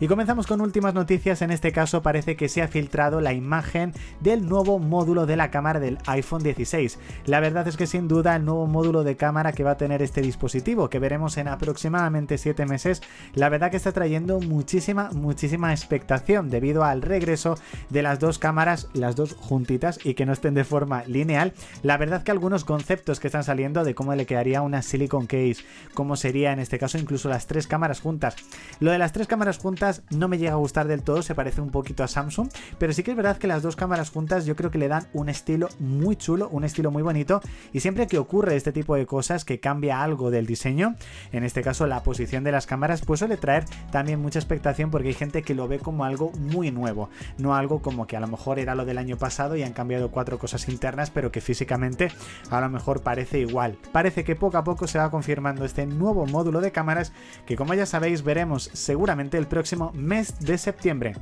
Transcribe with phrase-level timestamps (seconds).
[0.00, 3.92] Y comenzamos con últimas noticias, en este caso parece que se ha filtrado la imagen
[4.20, 7.00] del nuevo módulo de la cámara del iPhone 16.
[7.26, 10.00] La verdad es que sin duda el nuevo módulo de cámara que va a tener
[10.00, 13.02] este dispositivo, que veremos en aproximadamente 7 meses,
[13.34, 17.58] la verdad que está trayendo muchísima, muchísima expectación debido al regreso
[17.90, 21.54] de las dos cámaras, las dos juntitas y que no estén de forma lineal.
[21.82, 25.64] La verdad que algunos conceptos que están saliendo de cómo le quedaría una silicon case,
[25.92, 28.36] cómo sería en este caso incluso las tres cámaras juntas.
[28.78, 31.60] Lo de las tres cámaras juntas no me llega a gustar del todo, se parece
[31.60, 34.56] un poquito a Samsung, pero sí que es verdad que las dos cámaras juntas yo
[34.56, 37.40] creo que le dan un estilo muy chulo, un estilo muy bonito
[37.72, 40.96] y siempre que ocurre este tipo de cosas que cambia algo del diseño,
[41.32, 45.08] en este caso la posición de las cámaras, pues suele traer también mucha expectación porque
[45.08, 48.28] hay gente que lo ve como algo muy nuevo, no algo como que a lo
[48.28, 52.10] mejor era lo del año pasado y han cambiado cuatro cosas internas, pero que físicamente
[52.50, 53.78] a lo mejor parece igual.
[53.92, 57.12] Parece que poco a poco se va confirmando este nuevo módulo de cámaras
[57.46, 61.14] que como ya sabéis veremos seguramente el próximo mes de septiembre.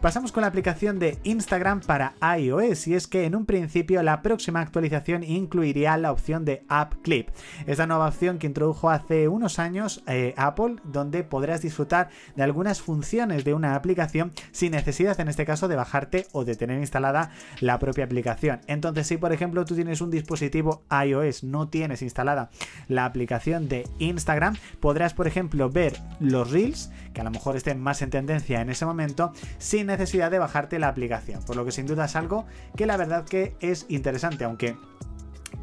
[0.00, 4.22] Pasamos con la aplicación de Instagram para iOS y es que en un principio la
[4.22, 7.28] próxima actualización incluiría la opción de App Clip.
[7.66, 12.80] Esta nueva opción que introdujo hace unos años eh, Apple donde podrás disfrutar de algunas
[12.80, 17.32] funciones de una aplicación sin necesidad en este caso de bajarte o de tener instalada
[17.60, 18.62] la propia aplicación.
[18.68, 22.48] Entonces si por ejemplo tú tienes un dispositivo iOS, no tienes instalada
[22.88, 27.82] la aplicación de Instagram, podrás por ejemplo ver los reels que a lo mejor estén
[27.82, 31.42] más en tendencia en ese momento sin necesidad de bajarte la aplicación.
[31.42, 32.46] Por lo que sin duda es algo
[32.76, 34.76] que la verdad que es interesante, aunque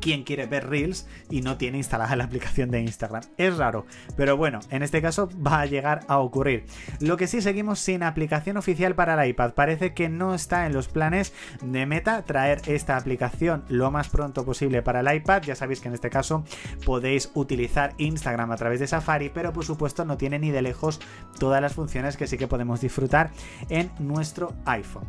[0.01, 3.23] quién quiere ver Reels y no tiene instalada la aplicación de Instagram.
[3.37, 6.65] Es raro, pero bueno, en este caso va a llegar a ocurrir.
[6.99, 9.53] Lo que sí seguimos sin aplicación oficial para el iPad.
[9.53, 14.45] Parece que no está en los planes de Meta traer esta aplicación lo más pronto
[14.45, 15.43] posible para el iPad.
[15.43, 16.43] Ya sabéis que en este caso
[16.85, 20.99] podéis utilizar Instagram a través de Safari, pero por supuesto no tiene ni de lejos
[21.39, 23.31] todas las funciones que sí que podemos disfrutar
[23.69, 25.07] en nuestro iPhone.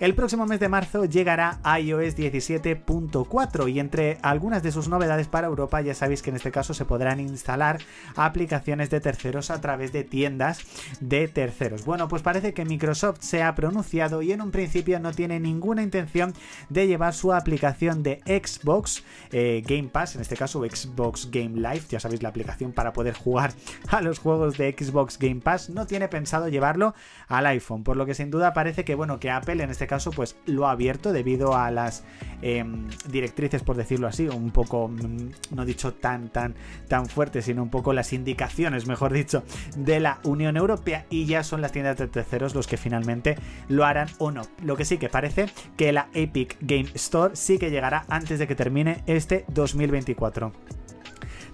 [0.00, 5.48] El próximo mes de marzo llegará iOS 17.4 y entre algunas de sus novedades para
[5.48, 7.80] Europa ya sabéis que en este caso se podrán instalar
[8.16, 10.60] aplicaciones de terceros a través de tiendas
[11.00, 11.84] de terceros.
[11.84, 15.82] Bueno, pues parece que Microsoft se ha pronunciado y en un principio no tiene ninguna
[15.82, 16.32] intención
[16.70, 21.82] de llevar su aplicación de Xbox eh, Game Pass, en este caso Xbox Game Live,
[21.90, 23.52] ya sabéis la aplicación para poder jugar
[23.88, 26.94] a los juegos de Xbox Game Pass, no tiene pensado llevarlo
[27.28, 30.12] al iPhone, por lo que sin duda parece que bueno que Apple en este caso
[30.12, 32.04] pues lo ha abierto debido a las
[32.42, 36.54] em, directrices, por decirlo así, un poco, mm, no dicho tan, tan,
[36.86, 39.42] tan fuerte, sino un poco las indicaciones, mejor dicho,
[39.76, 43.36] de la Unión Europea y ya son las tiendas de terceros los que finalmente
[43.68, 44.42] lo harán o no.
[44.62, 45.46] Lo que sí que parece
[45.76, 50.52] que la Epic Game Store sí que llegará antes de que termine este 2024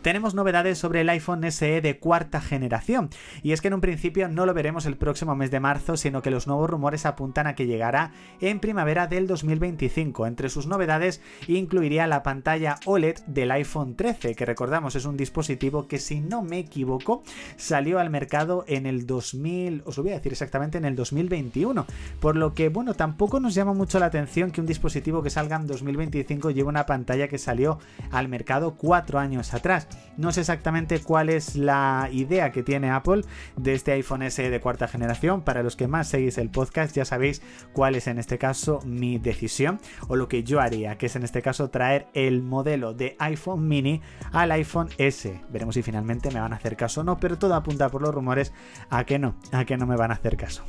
[0.06, 3.10] tenemos novedades sobre el iPhone SE de cuarta generación.
[3.42, 6.22] Y es que en un principio no lo veremos el próximo mes de marzo, sino
[6.22, 10.28] que los nuevos rumores apuntan a que llegará en primavera del 2025.
[10.28, 15.88] Entre sus novedades incluiría la pantalla OLED del iPhone 13, que recordamos es un dispositivo
[15.88, 17.24] que si no me equivoco
[17.56, 21.84] salió al mercado en el 2000, os lo voy a decir exactamente en el 2021.
[22.20, 25.56] Por lo que bueno, tampoco nos llama mucho la atención que un dispositivo que salga
[25.56, 27.80] en 2025 lleve una pantalla que salió
[28.12, 29.88] al mercado cuatro años atrás.
[30.16, 33.22] No sé exactamente cuál es la idea que tiene Apple
[33.56, 35.42] de este iPhone SE de cuarta generación.
[35.42, 37.42] Para los que más seguís el podcast ya sabéis
[37.72, 41.22] cuál es en este caso mi decisión o lo que yo haría, que es en
[41.22, 44.00] este caso traer el modelo de iPhone mini
[44.32, 45.40] al iPhone S.
[45.50, 48.14] Veremos si finalmente me van a hacer caso o no, pero todo apunta por los
[48.14, 48.52] rumores
[48.90, 50.64] a que no, a que no me van a hacer caso.